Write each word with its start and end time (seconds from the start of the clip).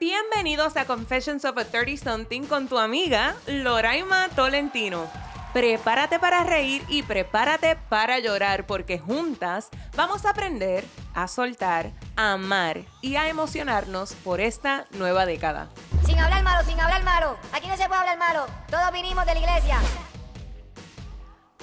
Bienvenidos 0.00 0.76
a 0.76 0.84
Confessions 0.84 1.44
of 1.44 1.58
a 1.58 1.64
30 1.64 1.96
Something 1.96 2.42
con 2.42 2.68
tu 2.68 2.78
amiga 2.78 3.34
Loraima 3.48 4.28
Tolentino. 4.28 5.08
Prepárate 5.52 6.20
para 6.20 6.44
reír 6.44 6.84
y 6.88 7.02
prepárate 7.02 7.74
para 7.88 8.20
llorar 8.20 8.64
porque 8.64 9.00
juntas 9.00 9.70
vamos 9.96 10.24
a 10.24 10.30
aprender 10.30 10.84
a 11.14 11.26
soltar, 11.26 11.90
a 12.14 12.34
amar 12.34 12.82
y 13.02 13.16
a 13.16 13.28
emocionarnos 13.28 14.12
por 14.12 14.40
esta 14.40 14.86
nueva 14.92 15.26
década. 15.26 15.68
Sin 16.06 16.20
hablar 16.20 16.44
malo, 16.44 16.64
sin 16.64 16.78
hablar 16.78 17.02
malo. 17.02 17.36
Aquí 17.52 17.66
no 17.66 17.76
se 17.76 17.88
puede 17.88 17.98
hablar 17.98 18.18
malo. 18.18 18.46
Todos 18.70 18.92
vinimos 18.92 19.26
de 19.26 19.34
la 19.34 19.40
iglesia. 19.40 19.80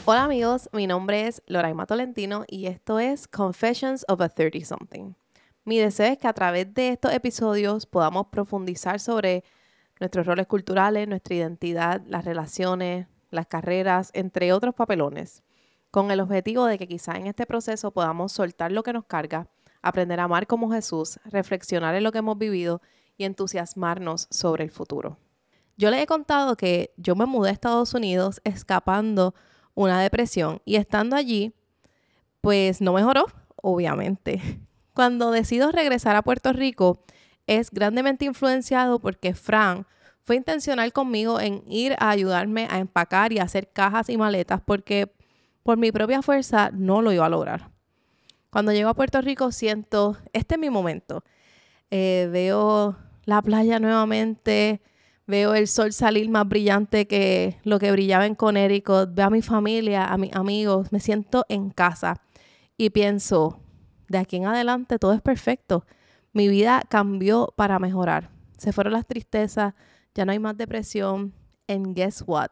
Hola 0.03 0.25
amigos, 0.25 0.67
mi 0.73 0.87
nombre 0.87 1.27
es 1.27 1.41
Loraima 1.47 1.85
Tolentino 1.85 2.43
y 2.47 2.65
esto 2.65 2.99
es 2.99 3.29
Confessions 3.29 4.03
of 4.09 4.19
a 4.19 4.27
30 4.27 4.65
Something. 4.65 5.13
Mi 5.65 5.79
deseo 5.79 6.13
es 6.13 6.19
que 6.19 6.27
a 6.27 6.33
través 6.33 6.71
de 6.75 6.89
estos 6.89 7.11
episodios 7.11 7.87
podamos 7.87 8.27
profundizar 8.27 8.99
sobre 8.99 9.43
nuestros 9.99 10.27
roles 10.27 10.45
culturales, 10.45 11.07
nuestra 11.07 11.33
identidad, 11.33 12.03
las 12.05 12.23
relaciones, 12.23 13.07
las 13.31 13.47
carreras, 13.47 14.11
entre 14.13 14.53
otros 14.53 14.75
papelones, 14.75 15.41
con 15.89 16.11
el 16.11 16.19
objetivo 16.19 16.65
de 16.65 16.77
que 16.77 16.87
quizá 16.87 17.15
en 17.15 17.25
este 17.25 17.47
proceso 17.47 17.89
podamos 17.89 18.31
soltar 18.31 18.71
lo 18.71 18.83
que 18.83 18.93
nos 18.93 19.05
carga, 19.05 19.47
aprender 19.81 20.19
a 20.19 20.25
amar 20.25 20.45
como 20.45 20.71
Jesús, 20.71 21.19
reflexionar 21.25 21.95
en 21.95 22.03
lo 22.03 22.11
que 22.11 22.19
hemos 22.19 22.37
vivido 22.37 22.83
y 23.17 23.25
entusiasmarnos 23.25 24.27
sobre 24.29 24.65
el 24.65 24.69
futuro. 24.69 25.17
Yo 25.77 25.89
les 25.89 26.03
he 26.03 26.05
contado 26.05 26.55
que 26.55 26.93
yo 26.95 27.15
me 27.15 27.25
mudé 27.25 27.49
a 27.49 27.53
Estados 27.53 27.95
Unidos 27.95 28.39
escapando 28.43 29.33
una 29.73 29.99
depresión 29.99 30.61
y 30.63 30.75
estando 30.75 31.15
allí, 31.15 31.55
pues 32.41 32.81
no 32.81 32.93
mejoró, 32.93 33.25
obviamente. 33.55 34.61
Cuando 34.95 35.31
decido 35.31 35.73
regresar 35.73 36.15
a 36.15 36.21
Puerto 36.21 36.53
Rico, 36.53 37.03
es 37.47 37.69
grandemente 37.69 38.23
influenciado 38.23 38.99
porque 38.99 39.35
Fran 39.35 39.85
fue 40.21 40.37
intencional 40.37 40.93
conmigo 40.93 41.41
en 41.41 41.63
ir 41.67 41.97
a 41.99 42.11
ayudarme 42.11 42.69
a 42.71 42.79
empacar 42.79 43.33
y 43.33 43.39
hacer 43.39 43.67
cajas 43.73 44.07
y 44.09 44.15
maletas 44.15 44.61
porque 44.65 45.11
por 45.63 45.77
mi 45.77 45.91
propia 45.91 46.21
fuerza 46.21 46.71
no 46.73 47.01
lo 47.01 47.11
iba 47.11 47.25
a 47.25 47.29
lograr. 47.29 47.71
Cuando 48.49 48.71
llego 48.71 48.87
a 48.87 48.93
Puerto 48.93 49.19
Rico 49.19 49.51
siento, 49.51 50.15
este 50.31 50.55
es 50.55 50.61
mi 50.61 50.69
momento. 50.69 51.25
Eh, 51.91 52.29
veo 52.31 52.95
la 53.25 53.41
playa 53.41 53.79
nuevamente, 53.79 54.81
veo 55.27 55.55
el 55.55 55.67
sol 55.67 55.91
salir 55.91 56.29
más 56.29 56.47
brillante 56.47 57.05
que 57.05 57.59
lo 57.65 57.79
que 57.79 57.91
brillaba 57.91 58.25
en 58.25 58.35
Connecticut, 58.35 59.13
veo 59.13 59.27
a 59.27 59.29
mi 59.29 59.41
familia, 59.41 60.05
a 60.05 60.17
mis 60.17 60.33
amigos, 60.33 60.93
me 60.93 61.01
siento 61.01 61.45
en 61.49 61.69
casa 61.69 62.21
y 62.77 62.91
pienso, 62.91 63.59
de 64.07 64.17
aquí 64.17 64.37
en 64.37 64.45
adelante 64.45 64.99
todo 64.99 65.13
es 65.13 65.21
perfecto. 65.21 65.85
Mi 66.33 66.47
vida 66.47 66.81
cambió 66.89 67.53
para 67.55 67.79
mejorar. 67.79 68.29
Se 68.57 68.73
fueron 68.73 68.93
las 68.93 69.05
tristezas, 69.05 69.73
ya 70.13 70.25
no 70.25 70.31
hay 70.31 70.39
más 70.39 70.57
depresión. 70.57 71.33
And 71.67 71.95
guess 71.95 72.23
what? 72.25 72.51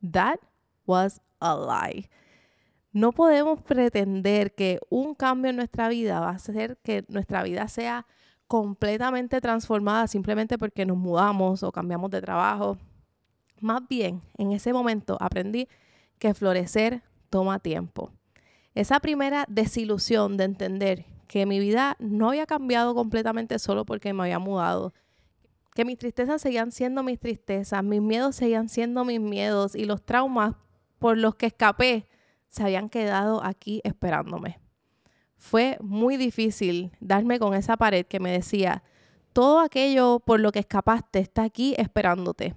That 0.00 0.38
was 0.86 1.20
a 1.40 1.54
lie. 1.54 2.08
No 2.92 3.12
podemos 3.12 3.60
pretender 3.62 4.54
que 4.54 4.80
un 4.88 5.14
cambio 5.14 5.50
en 5.50 5.56
nuestra 5.56 5.88
vida 5.88 6.20
va 6.20 6.30
a 6.30 6.36
hacer 6.36 6.78
que 6.82 7.04
nuestra 7.08 7.42
vida 7.42 7.68
sea 7.68 8.06
completamente 8.46 9.40
transformada 9.40 10.06
simplemente 10.06 10.56
porque 10.56 10.86
nos 10.86 10.96
mudamos 10.96 11.62
o 11.62 11.72
cambiamos 11.72 12.10
de 12.10 12.22
trabajo. 12.22 12.78
Más 13.60 13.86
bien, 13.88 14.22
en 14.38 14.52
ese 14.52 14.72
momento 14.72 15.16
aprendí 15.20 15.68
que 16.18 16.32
florecer 16.32 17.02
toma 17.28 17.58
tiempo. 17.58 18.12
Esa 18.76 19.00
primera 19.00 19.46
desilusión 19.48 20.36
de 20.36 20.44
entender 20.44 21.06
que 21.28 21.46
mi 21.46 21.58
vida 21.58 21.96
no 21.98 22.28
había 22.28 22.44
cambiado 22.44 22.94
completamente 22.94 23.58
solo 23.58 23.86
porque 23.86 24.12
me 24.12 24.24
había 24.24 24.38
mudado, 24.38 24.92
que 25.74 25.86
mis 25.86 25.96
tristezas 25.96 26.42
seguían 26.42 26.70
siendo 26.70 27.02
mis 27.02 27.18
tristezas, 27.18 27.82
mis 27.82 28.02
miedos 28.02 28.36
seguían 28.36 28.68
siendo 28.68 29.06
mis 29.06 29.18
miedos 29.18 29.74
y 29.74 29.86
los 29.86 30.04
traumas 30.04 30.56
por 30.98 31.16
los 31.16 31.36
que 31.36 31.46
escapé 31.46 32.06
se 32.50 32.64
habían 32.64 32.90
quedado 32.90 33.42
aquí 33.42 33.80
esperándome. 33.82 34.60
Fue 35.38 35.78
muy 35.80 36.18
difícil 36.18 36.92
darme 37.00 37.38
con 37.38 37.54
esa 37.54 37.78
pared 37.78 38.04
que 38.04 38.20
me 38.20 38.30
decía, 38.30 38.82
todo 39.32 39.60
aquello 39.60 40.20
por 40.20 40.38
lo 40.38 40.52
que 40.52 40.58
escapaste 40.58 41.20
está 41.20 41.44
aquí 41.44 41.74
esperándote 41.78 42.54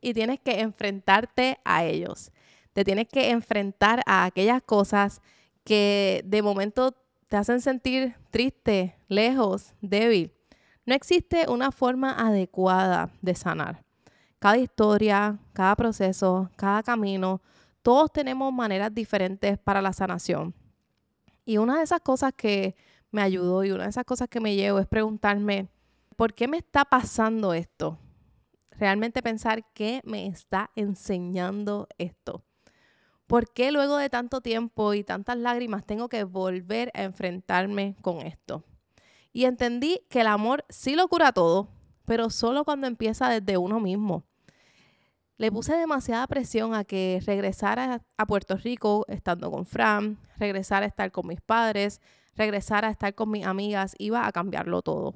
y 0.00 0.14
tienes 0.14 0.38
que 0.38 0.60
enfrentarte 0.60 1.58
a 1.64 1.82
ellos. 1.82 2.30
Te 2.72 2.84
tienes 2.84 3.08
que 3.08 3.30
enfrentar 3.30 4.04
a 4.06 4.26
aquellas 4.26 4.62
cosas 4.62 5.22
que 5.66 6.22
de 6.24 6.42
momento 6.42 6.92
te 7.26 7.36
hacen 7.36 7.60
sentir 7.60 8.14
triste, 8.30 8.96
lejos, 9.08 9.74
débil. 9.80 10.32
No 10.86 10.94
existe 10.94 11.46
una 11.48 11.72
forma 11.72 12.12
adecuada 12.12 13.10
de 13.20 13.34
sanar. 13.34 13.82
Cada 14.38 14.58
historia, 14.58 15.36
cada 15.52 15.74
proceso, 15.74 16.48
cada 16.54 16.84
camino, 16.84 17.42
todos 17.82 18.12
tenemos 18.12 18.52
maneras 18.52 18.94
diferentes 18.94 19.58
para 19.58 19.82
la 19.82 19.92
sanación. 19.92 20.54
Y 21.44 21.58
una 21.58 21.78
de 21.78 21.82
esas 21.82 22.00
cosas 22.00 22.32
que 22.36 22.76
me 23.10 23.22
ayudó 23.22 23.64
y 23.64 23.72
una 23.72 23.84
de 23.84 23.90
esas 23.90 24.04
cosas 24.04 24.28
que 24.28 24.38
me 24.38 24.54
llevo 24.54 24.78
es 24.78 24.86
preguntarme, 24.86 25.68
¿por 26.14 26.32
qué 26.32 26.46
me 26.46 26.58
está 26.58 26.84
pasando 26.84 27.52
esto? 27.54 27.98
Realmente 28.70 29.20
pensar 29.20 29.64
qué 29.72 30.00
me 30.04 30.28
está 30.28 30.70
enseñando 30.76 31.88
esto. 31.98 32.44
¿Por 33.26 33.52
qué 33.52 33.72
luego 33.72 33.96
de 33.96 34.08
tanto 34.08 34.40
tiempo 34.40 34.94
y 34.94 35.02
tantas 35.02 35.36
lágrimas 35.36 35.84
tengo 35.84 36.08
que 36.08 36.22
volver 36.22 36.92
a 36.94 37.02
enfrentarme 37.02 37.96
con 38.00 38.20
esto? 38.20 38.62
Y 39.32 39.44
entendí 39.44 40.00
que 40.08 40.20
el 40.20 40.28
amor 40.28 40.64
sí 40.68 40.94
lo 40.94 41.08
cura 41.08 41.32
todo, 41.32 41.68
pero 42.04 42.30
solo 42.30 42.64
cuando 42.64 42.86
empieza 42.86 43.28
desde 43.28 43.58
uno 43.58 43.80
mismo. 43.80 44.24
Le 45.38 45.50
puse 45.50 45.76
demasiada 45.76 46.26
presión 46.28 46.72
a 46.72 46.84
que 46.84 47.20
regresara 47.26 48.00
a 48.16 48.26
Puerto 48.26 48.56
Rico 48.56 49.04
estando 49.08 49.50
con 49.50 49.66
Fran, 49.66 50.18
regresar 50.38 50.82
a 50.82 50.86
estar 50.86 51.10
con 51.12 51.26
mis 51.26 51.40
padres, 51.40 52.00
regresar 52.36 52.84
a 52.84 52.90
estar 52.90 53.14
con 53.14 53.30
mis 53.30 53.44
amigas, 53.44 53.94
iba 53.98 54.26
a 54.26 54.32
cambiarlo 54.32 54.80
todo. 54.80 55.14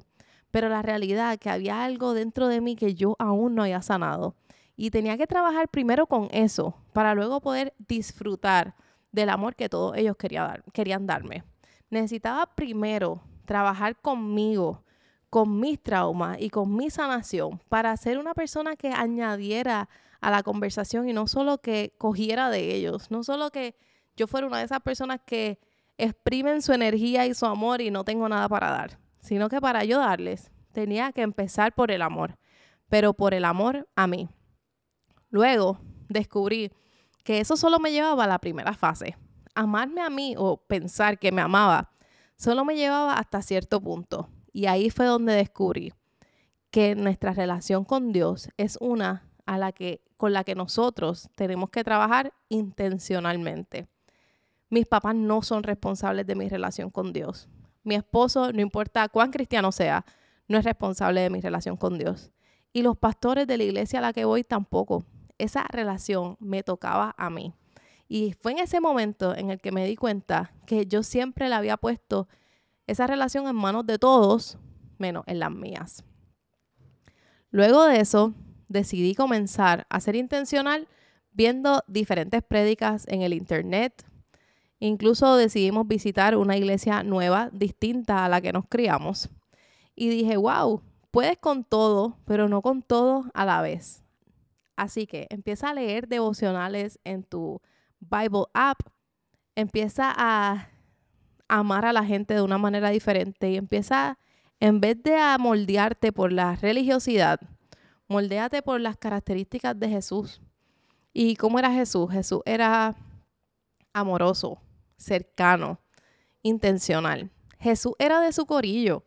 Pero 0.51 0.69
la 0.69 0.81
realidad 0.81 1.39
que 1.39 1.49
había 1.49 1.83
algo 1.83 2.13
dentro 2.13 2.49
de 2.49 2.61
mí 2.61 2.75
que 2.75 2.93
yo 2.93 3.15
aún 3.19 3.55
no 3.55 3.63
había 3.63 3.81
sanado. 3.81 4.35
Y 4.81 4.89
tenía 4.89 5.15
que 5.15 5.27
trabajar 5.27 5.67
primero 5.67 6.07
con 6.07 6.27
eso 6.31 6.73
para 6.91 7.13
luego 7.13 7.39
poder 7.39 7.75
disfrutar 7.87 8.73
del 9.11 9.29
amor 9.29 9.55
que 9.55 9.69
todos 9.69 9.95
ellos 9.95 10.15
querían 10.17 11.05
darme. 11.05 11.43
Necesitaba 11.91 12.47
primero 12.47 13.21
trabajar 13.45 13.95
conmigo, 14.01 14.83
con 15.29 15.59
mis 15.59 15.79
traumas 15.79 16.41
y 16.41 16.49
con 16.49 16.75
mi 16.75 16.89
sanación 16.89 17.61
para 17.69 17.95
ser 17.95 18.17
una 18.17 18.33
persona 18.33 18.75
que 18.75 18.87
añadiera 18.89 19.87
a 20.19 20.31
la 20.31 20.41
conversación 20.41 21.07
y 21.07 21.13
no 21.13 21.27
solo 21.27 21.59
que 21.59 21.93
cogiera 21.99 22.49
de 22.49 22.73
ellos, 22.73 23.11
no 23.11 23.23
solo 23.23 23.51
que 23.51 23.75
yo 24.17 24.25
fuera 24.25 24.47
una 24.47 24.57
de 24.57 24.65
esas 24.65 24.81
personas 24.81 25.19
que 25.23 25.59
exprimen 25.99 26.63
su 26.63 26.73
energía 26.73 27.27
y 27.27 27.35
su 27.35 27.45
amor 27.45 27.81
y 27.81 27.91
no 27.91 28.03
tengo 28.03 28.27
nada 28.27 28.49
para 28.49 28.71
dar, 28.71 28.97
sino 29.19 29.47
que 29.47 29.61
para 29.61 29.83
yo 29.83 29.99
darles 29.99 30.49
tenía 30.71 31.11
que 31.11 31.21
empezar 31.21 31.75
por 31.75 31.91
el 31.91 32.01
amor, 32.01 32.39
pero 32.89 33.13
por 33.13 33.35
el 33.35 33.45
amor 33.45 33.87
a 33.95 34.07
mí. 34.07 34.27
Luego 35.31 35.79
descubrí 36.09 36.71
que 37.23 37.39
eso 37.39 37.57
solo 37.57 37.79
me 37.79 37.91
llevaba 37.91 38.25
a 38.25 38.27
la 38.27 38.39
primera 38.39 38.73
fase. 38.73 39.17
Amarme 39.55 40.01
a 40.01 40.09
mí 40.09 40.35
o 40.37 40.57
pensar 40.57 41.17
que 41.17 41.31
me 41.31 41.41
amaba 41.41 41.91
solo 42.41 42.65
me 42.65 42.75
llevaba 42.75 43.13
hasta 43.19 43.41
cierto 43.43 43.79
punto. 43.79 44.27
Y 44.51 44.65
ahí 44.65 44.89
fue 44.89 45.05
donde 45.05 45.33
descubrí 45.33 45.93
que 46.71 46.95
nuestra 46.95 47.33
relación 47.33 47.85
con 47.85 48.11
Dios 48.11 48.49
es 48.57 48.79
una 48.81 49.29
a 49.45 49.59
la 49.59 49.71
que, 49.71 50.01
con 50.17 50.33
la 50.33 50.43
que 50.43 50.55
nosotros 50.55 51.29
tenemos 51.35 51.69
que 51.69 51.83
trabajar 51.83 52.33
intencionalmente. 52.49 53.87
Mis 54.69 54.87
papás 54.87 55.13
no 55.13 55.43
son 55.43 55.61
responsables 55.61 56.25
de 56.25 56.33
mi 56.33 56.49
relación 56.49 56.89
con 56.89 57.13
Dios. 57.13 57.47
Mi 57.83 57.93
esposo, 57.93 58.51
no 58.51 58.61
importa 58.61 59.07
cuán 59.09 59.29
cristiano 59.29 59.71
sea, 59.71 60.03
no 60.47 60.57
es 60.57 60.65
responsable 60.65 61.21
de 61.21 61.29
mi 61.29 61.41
relación 61.41 61.77
con 61.77 61.99
Dios. 61.99 62.31
Y 62.73 62.81
los 62.81 62.97
pastores 62.97 63.45
de 63.45 63.57
la 63.57 63.63
iglesia 63.65 63.99
a 63.99 64.01
la 64.01 64.13
que 64.13 64.25
voy 64.25 64.43
tampoco 64.43 65.05
esa 65.43 65.65
relación 65.69 66.37
me 66.39 66.63
tocaba 66.63 67.15
a 67.17 67.29
mí. 67.29 67.53
Y 68.07 68.33
fue 68.33 68.51
en 68.51 68.59
ese 68.59 68.81
momento 68.81 69.35
en 69.35 69.51
el 69.51 69.61
que 69.61 69.71
me 69.71 69.85
di 69.85 69.95
cuenta 69.95 70.53
que 70.65 70.85
yo 70.85 71.01
siempre 71.01 71.47
le 71.47 71.55
había 71.55 71.77
puesto 71.77 72.27
esa 72.85 73.07
relación 73.07 73.47
en 73.47 73.55
manos 73.55 73.85
de 73.85 73.97
todos, 73.97 74.57
menos 74.97 75.23
en 75.27 75.39
las 75.39 75.51
mías. 75.51 76.03
Luego 77.51 77.85
de 77.85 77.99
eso, 77.99 78.33
decidí 78.67 79.15
comenzar 79.15 79.85
a 79.89 79.99
ser 79.99 80.15
intencional 80.15 80.87
viendo 81.31 81.83
diferentes 81.87 82.43
prédicas 82.43 83.05
en 83.07 83.21
el 83.21 83.33
internet. 83.33 84.05
Incluso 84.79 85.35
decidimos 85.35 85.87
visitar 85.87 86.35
una 86.35 86.57
iglesia 86.57 87.03
nueva, 87.03 87.49
distinta 87.53 88.25
a 88.25 88.29
la 88.29 88.41
que 88.41 88.53
nos 88.53 88.67
criamos. 88.67 89.29
Y 89.95 90.09
dije, 90.09 90.37
wow, 90.37 90.81
puedes 91.11 91.37
con 91.37 91.63
todo, 91.63 92.17
pero 92.25 92.49
no 92.49 92.61
con 92.61 92.81
todo 92.81 93.25
a 93.33 93.45
la 93.45 93.61
vez. 93.61 94.03
Así 94.81 95.05
que 95.05 95.27
empieza 95.29 95.69
a 95.69 95.75
leer 95.75 96.07
devocionales 96.07 96.99
en 97.03 97.21
tu 97.21 97.61
Bible 97.99 98.45
app, 98.55 98.79
empieza 99.53 100.11
a 100.17 100.69
amar 101.47 101.85
a 101.85 101.93
la 101.93 102.03
gente 102.03 102.33
de 102.33 102.41
una 102.41 102.57
manera 102.57 102.89
diferente 102.89 103.51
y 103.51 103.57
empieza 103.57 104.17
En 104.59 104.81
vez 104.81 104.97
de 105.03 105.19
moldearte 105.37 106.11
por 106.11 106.31
la 106.31 106.55
religiosidad, 106.55 107.39
moldéate 108.07 108.63
por 108.63 108.81
las 108.81 108.97
características 108.97 109.79
de 109.79 109.87
Jesús. 109.87 110.41
¿Y 111.13 111.35
cómo 111.35 111.59
era 111.59 111.71
Jesús? 111.71 112.11
Jesús 112.11 112.41
era 112.43 112.95
amoroso, 113.93 114.57
cercano, 114.97 115.79
intencional. 116.41 117.29
Jesús 117.59 117.93
era 117.99 118.19
de 118.19 118.33
su 118.33 118.47
corillo. 118.47 119.03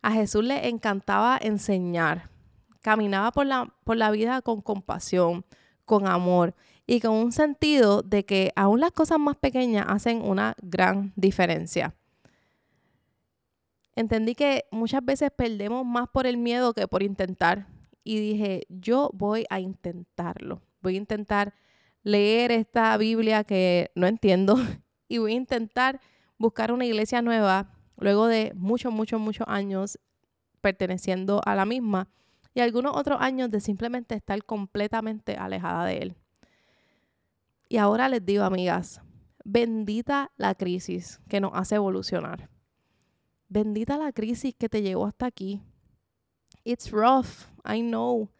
A 0.00 0.12
Jesús 0.12 0.44
le 0.44 0.68
encantaba 0.68 1.38
enseñar. 1.40 2.30
Caminaba 2.80 3.32
por 3.32 3.46
la, 3.46 3.74
por 3.84 3.96
la 3.96 4.10
vida 4.10 4.42
con 4.42 4.62
compasión, 4.62 5.44
con 5.84 6.06
amor 6.06 6.54
y 6.86 7.00
con 7.00 7.12
un 7.12 7.32
sentido 7.32 8.02
de 8.02 8.24
que 8.24 8.52
aún 8.56 8.80
las 8.80 8.92
cosas 8.92 9.18
más 9.18 9.36
pequeñas 9.36 9.86
hacen 9.88 10.22
una 10.22 10.54
gran 10.62 11.12
diferencia 11.16 11.94
entendí 13.98 14.36
que 14.36 14.64
muchas 14.70 15.04
veces 15.04 15.30
perdemos 15.32 15.84
más 15.84 16.08
por 16.08 16.26
el 16.28 16.36
miedo 16.36 16.72
que 16.72 16.86
por 16.86 17.02
intentar. 17.02 17.66
Y 18.04 18.20
dije, 18.20 18.62
yo 18.68 19.10
voy 19.12 19.44
a 19.50 19.58
intentarlo. 19.58 20.62
Voy 20.80 20.94
a 20.94 20.98
intentar 20.98 21.52
leer 22.04 22.52
esta 22.52 22.96
Biblia 22.96 23.42
que 23.42 23.90
no 23.96 24.06
entiendo 24.06 24.56
y 25.08 25.18
voy 25.18 25.32
a 25.32 25.36
intentar 25.36 26.00
buscar 26.38 26.72
una 26.72 26.86
iglesia 26.86 27.22
nueva 27.22 27.72
luego 27.96 28.28
de 28.28 28.52
muchos, 28.54 28.92
muchos, 28.92 29.20
muchos 29.20 29.48
años 29.48 29.98
perteneciendo 30.60 31.40
a 31.44 31.56
la 31.56 31.66
misma 31.66 32.08
y 32.54 32.60
algunos 32.60 32.96
otros 32.96 33.20
años 33.20 33.50
de 33.50 33.60
simplemente 33.60 34.14
estar 34.14 34.42
completamente 34.44 35.36
alejada 35.36 35.84
de 35.84 35.98
él. 35.98 36.16
Y 37.68 37.76
ahora 37.76 38.08
les 38.08 38.24
digo, 38.24 38.44
amigas, 38.44 39.02
bendita 39.44 40.30
la 40.36 40.54
crisis 40.54 41.20
que 41.28 41.40
nos 41.40 41.52
hace 41.54 41.74
evolucionar. 41.74 42.48
Bendita 43.48 43.96
la 43.98 44.12
crisis 44.12 44.54
que 44.54 44.68
te 44.68 44.82
llevó 44.82 45.06
hasta 45.06 45.26
aquí. 45.26 45.62
It's 46.64 46.90
rough, 46.90 47.48
I 47.64 47.80
know. 47.80 48.30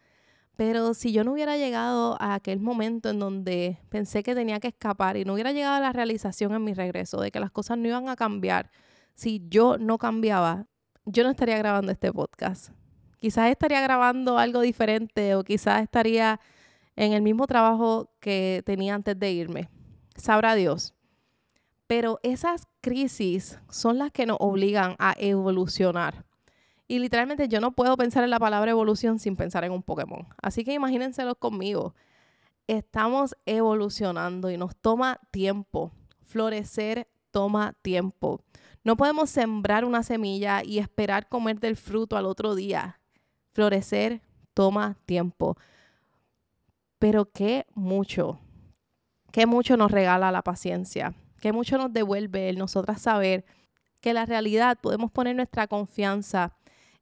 Pero 0.55 0.93
si 0.93 1.13
yo 1.13 1.23
no 1.23 1.31
hubiera 1.31 1.57
llegado 1.57 2.21
a 2.21 2.33
aquel 2.33 2.59
momento 2.59 3.09
en 3.09 3.19
donde 3.19 3.79
pensé 3.89 4.23
que 4.23 4.35
tenía 4.35 4.59
que 4.59 4.67
escapar 4.67 5.15
y 5.15 5.25
no 5.25 5.33
hubiera 5.33 5.53
llegado 5.53 5.75
a 5.75 5.79
la 5.79 5.93
realización 5.93 6.53
en 6.53 6.63
mi 6.63 6.73
regreso 6.73 7.21
de 7.21 7.31
que 7.31 7.39
las 7.39 7.49
cosas 7.49 7.77
no 7.77 7.87
iban 7.87 8.09
a 8.09 8.15
cambiar, 8.15 8.69
si 9.15 9.41
yo 9.47 9.77
no 9.77 9.97
cambiaba, 9.97 10.67
yo 11.05 11.23
no 11.23 11.29
estaría 11.29 11.57
grabando 11.57 11.91
este 11.91 12.11
podcast. 12.11 12.71
Quizás 13.19 13.51
estaría 13.51 13.81
grabando 13.81 14.37
algo 14.37 14.61
diferente 14.61 15.35
o 15.35 15.43
quizás 15.43 15.81
estaría 15.81 16.39
en 16.95 17.13
el 17.13 17.21
mismo 17.21 17.47
trabajo 17.47 18.09
que 18.19 18.63
tenía 18.65 18.95
antes 18.95 19.19
de 19.19 19.31
irme. 19.31 19.69
Sabrá 20.15 20.55
Dios. 20.55 20.93
Pero 21.87 22.19
esas 22.23 22.67
crisis 22.81 23.59
son 23.69 23.97
las 23.97 24.11
que 24.11 24.25
nos 24.25 24.37
obligan 24.39 24.95
a 24.99 25.15
evolucionar. 25.17 26.25
Y 26.87 26.99
literalmente 26.99 27.47
yo 27.47 27.61
no 27.61 27.71
puedo 27.71 27.95
pensar 27.97 28.23
en 28.23 28.29
la 28.29 28.39
palabra 28.39 28.71
evolución 28.71 29.19
sin 29.19 29.35
pensar 29.35 29.63
en 29.63 29.71
un 29.71 29.83
Pokémon. 29.83 30.27
Así 30.41 30.63
que 30.63 30.73
imagínenselo 30.73 31.35
conmigo. 31.35 31.95
Estamos 32.67 33.35
evolucionando 33.45 34.51
y 34.51 34.57
nos 34.57 34.75
toma 34.75 35.19
tiempo. 35.31 35.91
Florecer 36.21 37.07
toma 37.31 37.73
tiempo. 37.81 38.41
No 38.83 38.97
podemos 38.97 39.29
sembrar 39.29 39.85
una 39.85 40.03
semilla 40.03 40.63
y 40.63 40.79
esperar 40.79 41.29
comer 41.29 41.59
del 41.59 41.77
fruto 41.77 42.17
al 42.17 42.25
otro 42.25 42.55
día. 42.55 42.98
Florecer 43.53 44.21
toma 44.53 44.97
tiempo. 45.05 45.57
Pero 46.99 47.31
qué 47.31 47.65
mucho, 47.75 48.39
qué 49.31 49.45
mucho 49.45 49.77
nos 49.77 49.91
regala 49.91 50.31
la 50.31 50.41
paciencia 50.41 51.13
que 51.39 51.53
mucho 51.53 51.77
nos 51.77 51.91
devuelve 51.91 52.49
el 52.49 52.57
nosotras 52.57 53.01
saber 53.01 53.45
que 54.01 54.13
la 54.13 54.25
realidad 54.25 54.77
podemos 54.79 55.11
poner 55.11 55.35
nuestra 55.35 55.67
confianza 55.67 56.53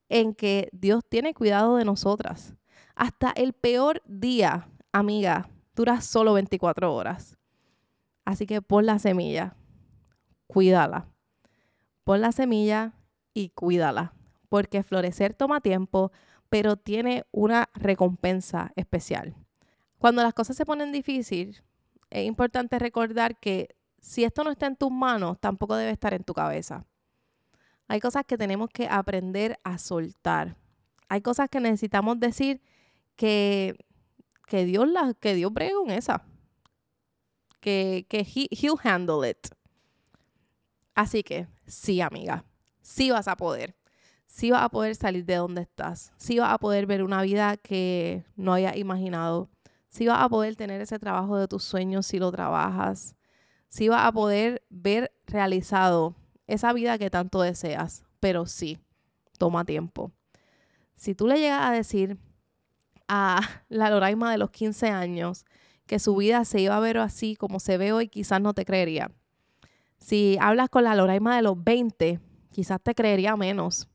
en 0.10 0.34
que 0.34 0.70
Dios 0.72 1.04
tiene 1.08 1.34
cuidado 1.34 1.76
de 1.76 1.86
nosotras. 1.86 2.54
Hasta 2.96 3.32
el 3.32 3.54
peor 3.54 4.02
día, 4.06 4.68
amiga, 4.92 5.50
dura 5.76 6.02
solo 6.02 6.34
24 6.34 6.94
horas. 6.94 7.38
Así 8.26 8.46
que 8.46 8.62
pon 8.62 8.86
la 8.86 9.00
semilla, 9.00 9.56
cuídala. 10.48 11.08
Pon 12.04 12.22
la 12.22 12.32
semilla 12.32 12.94
y 13.34 13.50
cuídala, 13.50 14.14
porque 14.50 14.82
florecer 14.82 15.34
toma 15.34 15.62
tiempo, 15.62 16.12
pero 16.50 16.78
tiene 16.78 17.26
una 17.32 17.70
recompensa 17.74 18.72
especial. 18.76 19.36
Cuando 19.98 20.24
las 20.24 20.34
cosas 20.34 20.56
se 20.56 20.66
ponen 20.66 20.92
difíciles, 20.92 21.64
es 22.10 22.26
importante 22.26 22.80
recordar 22.80 23.40
que 23.40 23.76
si 24.00 24.24
esto 24.24 24.44
no 24.44 24.52
está 24.52 24.68
en 24.68 24.76
tus 24.76 24.92
manos, 24.92 25.40
tampoco 25.40 25.76
debe 25.76 25.92
estar 25.92 26.14
en 26.14 26.24
tu 26.24 26.34
cabeza. 26.34 26.86
Hay 27.88 28.00
cosas 28.00 28.26
que 28.26 28.38
tenemos 28.38 28.70
que 28.70 28.88
aprender 28.88 29.60
a 29.64 29.78
soltar. 29.78 30.58
Hay 31.10 31.22
cosas 31.22 31.50
que 31.50 31.60
necesitamos 31.60 32.20
decir 32.20 32.62
que, 33.16 33.76
que 34.46 34.66
Dios 34.66 34.88
la, 34.90 35.14
que 35.14 35.36
Dios 35.36 35.52
con 35.54 35.92
esa. 35.92 36.24
Que, 37.60 38.06
que 38.10 38.20
he, 38.20 38.48
he'll 38.52 38.80
handle 38.84 39.28
it. 39.28 39.48
Así 40.96 41.24
que 41.24 41.48
sí, 41.66 42.02
amiga, 42.02 42.44
sí 42.82 43.12
vas 43.12 43.28
a 43.28 43.38
poder. 43.38 43.77
Sí 44.38 44.52
vas 44.52 44.64
a 44.64 44.70
poder 44.70 44.96
salir 44.96 45.26
de 45.26 45.36
donde 45.36 45.62
estás. 45.62 46.12
Sí 46.18 46.38
vas 46.40 46.54
a 46.54 46.58
poder 46.58 46.86
ver 46.86 47.04
una 47.04 47.22
vida 47.22 47.58
que 47.58 48.24
no 48.36 48.54
hayas 48.54 48.78
imaginado. 48.78 49.50
Sí 49.90 50.06
vas 50.06 50.22
a 50.22 50.30
poder 50.30 50.56
tener 50.56 50.80
ese 50.82 51.00
trabajo 51.00 51.38
de 51.38 51.48
tus 51.48 51.64
sueños 51.64 52.06
si 52.06 52.20
lo 52.20 52.32
trabajas 52.32 53.18
sí 53.70 53.90
vas 53.90 54.06
a 54.06 54.12
poder 54.12 54.64
ver 54.70 55.12
realizado 55.26 56.16
esa 56.48 56.74
vida 56.74 56.98
que 56.98 57.10
tanto 57.10 57.42
deseas, 57.42 58.06
pero 58.20 58.46
sí, 58.46 58.80
toma 59.38 59.66
tiempo. 59.66 60.12
Si 60.96 61.14
tú 61.14 61.28
le 61.28 61.40
llegas 61.40 61.62
a 61.64 61.72
decir 61.72 62.18
a 63.08 63.42
la 63.70 63.90
Loraima 63.90 64.32
de 64.32 64.38
los 64.38 64.52
15 64.52 64.90
años 64.90 65.46
que 65.86 66.00
su 66.00 66.16
vida 66.16 66.44
se 66.44 66.60
iba 66.60 66.76
a 66.76 66.82
ver 66.82 66.98
así 66.98 67.36
como 67.36 67.60
se 67.60 67.78
ve 67.78 67.94
hoy, 67.94 68.08
quizás 68.08 68.42
no 68.42 68.54
te 68.54 68.66
creería. 68.66 69.12
Si 70.00 70.38
hablas 70.42 70.70
con 70.70 70.84
la 70.84 70.96
Loraima 70.96 71.36
de 71.36 71.42
los 71.42 71.62
20, 71.64 72.20
quizás 72.52 72.82
te 72.82 72.94
creería 72.94 73.36
menos. 73.36 73.88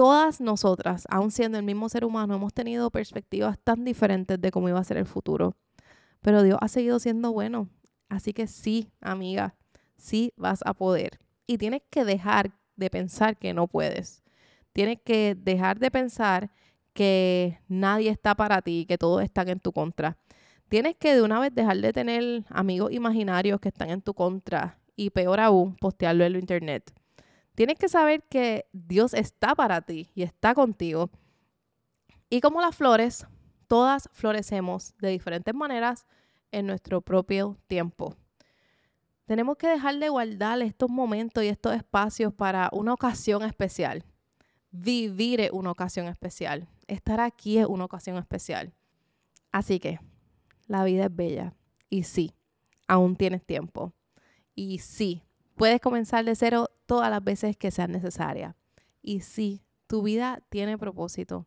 Todas 0.00 0.40
nosotras, 0.40 1.06
aun 1.10 1.30
siendo 1.30 1.58
el 1.58 1.62
mismo 1.62 1.90
ser 1.90 2.06
humano, 2.06 2.34
hemos 2.34 2.54
tenido 2.54 2.90
perspectivas 2.90 3.58
tan 3.62 3.84
diferentes 3.84 4.40
de 4.40 4.50
cómo 4.50 4.66
iba 4.66 4.80
a 4.80 4.84
ser 4.84 4.96
el 4.96 5.04
futuro. 5.04 5.58
Pero 6.22 6.42
Dios 6.42 6.56
ha 6.62 6.68
seguido 6.68 6.98
siendo 6.98 7.32
bueno 7.32 7.68
Así 8.08 8.32
que 8.32 8.46
sí, 8.46 8.90
amiga, 9.02 9.56
sí 9.98 10.32
vas 10.38 10.62
a 10.64 10.72
poder. 10.72 11.18
Y 11.46 11.58
tienes 11.58 11.82
que 11.90 12.06
dejar 12.06 12.50
de 12.76 12.88
pensar 12.88 13.36
que 13.36 13.52
no 13.52 13.68
puedes. 13.68 14.22
Tienes 14.72 14.96
que 15.04 15.36
dejar 15.38 15.78
de 15.78 15.90
pensar 15.90 16.50
que 16.94 17.58
nadie 17.68 18.08
está 18.08 18.34
para 18.34 18.62
ti, 18.62 18.86
que 18.88 18.96
todos 18.96 19.22
están 19.22 19.50
en 19.50 19.60
tu 19.60 19.70
contra. 19.70 20.16
Tienes 20.70 20.96
que 20.96 21.14
de 21.14 21.20
una 21.20 21.40
vez 21.40 21.54
dejar 21.54 21.76
de 21.76 21.92
tener 21.92 22.46
amigos 22.48 22.90
imaginarios 22.90 23.60
que 23.60 23.68
están 23.68 23.90
en 23.90 24.00
tu 24.00 24.14
contra 24.14 24.78
y 24.96 25.10
peor 25.10 25.40
aún, 25.40 25.76
postearlo 25.76 26.24
en 26.24 26.32
la 26.32 26.38
internet. 26.38 26.90
Tienes 27.60 27.78
que 27.78 27.90
saber 27.90 28.22
que 28.22 28.64
Dios 28.72 29.12
está 29.12 29.54
para 29.54 29.82
ti 29.82 30.08
y 30.14 30.22
está 30.22 30.54
contigo. 30.54 31.10
Y 32.30 32.40
como 32.40 32.62
las 32.62 32.74
flores, 32.74 33.26
todas 33.66 34.08
florecemos 34.14 34.94
de 34.96 35.10
diferentes 35.10 35.54
maneras, 35.54 36.06
en 36.52 36.66
nuestro 36.66 37.02
propio 37.02 37.58
tiempo. 37.66 38.16
Tenemos 39.26 39.58
que 39.58 39.68
dejar 39.68 39.98
de 39.98 40.08
guardar 40.08 40.62
estos 40.62 40.88
momentos 40.88 41.44
y 41.44 41.48
estos 41.48 41.74
espacios 41.74 42.32
para 42.32 42.70
una 42.72 42.94
ocasión 42.94 43.42
especial. 43.42 44.06
Vivir 44.70 45.42
es 45.42 45.50
una 45.50 45.70
ocasión 45.70 46.06
especial. 46.06 46.66
Estar 46.86 47.20
aquí 47.20 47.58
es 47.58 47.66
una 47.66 47.84
ocasión 47.84 48.16
especial. 48.16 48.72
Así 49.52 49.80
que 49.80 50.00
la 50.66 50.82
vida 50.84 51.04
es 51.04 51.14
bella. 51.14 51.52
Y 51.90 52.04
sí, 52.04 52.32
aún 52.88 53.16
tienes 53.16 53.44
tiempo. 53.44 53.92
Y 54.54 54.78
sí, 54.78 55.24
puedes 55.56 55.78
comenzar 55.82 56.24
de 56.24 56.34
cero 56.34 56.70
todas 56.90 57.08
las 57.08 57.22
veces 57.22 57.56
que 57.56 57.70
sean 57.70 57.92
necesarias. 57.92 58.56
Y 59.00 59.20
sí, 59.20 59.62
tu 59.86 60.02
vida 60.02 60.42
tiene 60.48 60.76
propósito. 60.76 61.46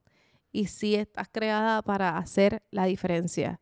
Y 0.54 0.68
sí, 0.68 0.96
estás 0.96 1.28
creada 1.30 1.82
para 1.82 2.18
hacer 2.18 2.64
la 2.72 2.86
diferencia. 2.86 3.60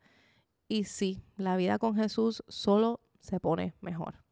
Y 0.68 0.84
sí, 0.84 1.24
la 1.36 1.56
vida 1.56 1.80
con 1.80 1.96
Jesús 1.96 2.44
solo 2.46 3.00
se 3.18 3.40
pone 3.40 3.74
mejor. 3.80 4.22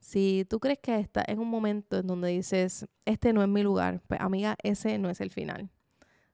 Si 0.00 0.44
tú 0.50 0.58
crees 0.58 0.80
que 0.80 0.98
estás 0.98 1.26
en 1.28 1.38
un 1.38 1.48
momento 1.48 1.98
en 1.98 2.08
donde 2.08 2.30
dices, 2.30 2.88
este 3.04 3.32
no 3.32 3.40
es 3.42 3.48
mi 3.48 3.62
lugar, 3.62 4.02
pues 4.08 4.20
amiga, 4.20 4.56
ese 4.64 4.98
no 4.98 5.10
es 5.10 5.20
el 5.20 5.30
final. 5.30 5.70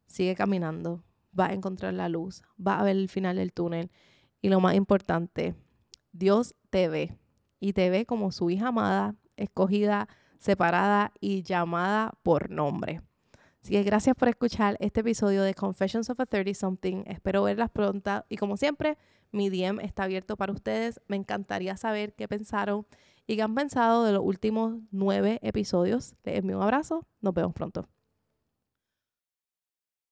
Sigue 0.07 0.35
caminando, 0.35 1.05
va 1.39 1.49
a 1.49 1.53
encontrar 1.53 1.93
la 1.93 2.09
luz, 2.09 2.41
va 2.59 2.81
a 2.81 2.85
ver 2.85 2.97
el 2.97 3.11
final 3.11 3.37
del 3.37 3.53
túnel. 3.53 3.91
Y 4.41 4.49
lo 4.49 4.59
más 4.61 4.75
importante, 4.75 5.55
Dios 6.13 6.55
te 6.71 6.89
ve 6.89 7.19
y 7.61 7.75
te 7.75 7.91
ve 7.91 8.07
como 8.07 8.33
su 8.33 8.49
hija 8.49 8.69
amada, 8.69 9.15
escogida, 9.39 10.09
separada 10.39 11.13
y 11.21 11.43
llamada 11.43 12.13
por 12.23 12.51
nombre. 12.51 13.03
Así 13.63 13.73
que 13.73 13.83
gracias 13.83 14.15
por 14.15 14.29
escuchar 14.29 14.77
este 14.81 15.01
episodio 15.01 15.43
de 15.43 15.55
Confessions 15.55 16.11
of 16.11 16.21
a 16.21 16.27
30 16.27 16.55
Something. 16.55 17.05
Espero 17.07 17.43
verlas 17.43 17.71
pronto 17.71 18.25
y 18.29 18.37
como 18.37 18.57
siempre, 18.57 18.99
mi 19.31 19.51
DM 19.51 19.81
está 19.81 20.05
abierto 20.05 20.37
para 20.37 20.53
ustedes. 20.53 21.01
Me 21.09 21.17
encantaría 21.17 21.77
saber 21.77 22.15
qué 22.15 22.29
pensaron 22.29 22.87
y 23.27 23.37
qué 23.37 23.43
han 23.43 23.55
pensado 23.55 24.05
de 24.05 24.13
los 24.13 24.23
últimos 24.25 24.79
nueve 24.91 25.39
episodios. 25.43 26.15
Les 26.25 26.39
envío 26.39 26.57
un 26.57 26.63
abrazo. 26.63 27.07
Nos 27.21 27.35
vemos 27.35 27.53
pronto. 27.53 27.89